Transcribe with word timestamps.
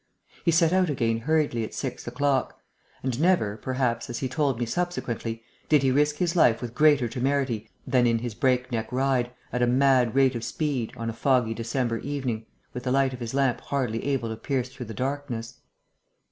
He 0.43 0.49
set 0.49 0.73
out 0.73 0.89
again 0.89 1.19
hurriedly 1.19 1.63
at 1.63 1.75
six 1.75 2.07
o'clock; 2.07 2.59
and 3.03 3.19
never, 3.21 3.55
perhaps, 3.55 4.09
as 4.09 4.17
he 4.17 4.27
told 4.27 4.59
me 4.59 4.65
subsequently, 4.65 5.43
did 5.69 5.83
he 5.83 5.91
risk 5.91 6.15
his 6.15 6.35
life 6.35 6.59
with 6.59 6.73
greater 6.73 7.07
temerity 7.07 7.69
than 7.85 8.07
in 8.07 8.17
his 8.17 8.33
breakneck 8.33 8.91
ride, 8.91 9.29
at 9.53 9.61
a 9.61 9.67
mad 9.67 10.15
rate 10.15 10.33
of 10.33 10.43
speed, 10.43 10.91
on 10.97 11.11
a 11.11 11.13
foggy 11.13 11.53
December 11.53 11.99
evening, 11.99 12.47
with 12.73 12.81
the 12.81 12.91
light 12.91 13.13
of 13.13 13.19
his 13.19 13.35
lamp 13.35 13.61
hardly 13.61 14.03
able 14.03 14.29
to 14.29 14.37
pierce 14.37 14.69
through 14.69 14.87
the 14.87 14.95
darkness. 14.95 15.59